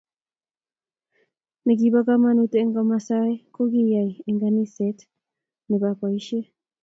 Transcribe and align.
Ne 1.65 1.73
kibo 1.79 1.99
komonut 2.07 2.53
eng 2.59 2.73
komosoe 2.75 3.33
ko 3.53 3.61
kyay 3.71 4.09
eng 4.27 4.39
kaniset 4.41 4.97
ne 5.67 5.75
bo 5.81 5.89
boisie. 5.99 6.41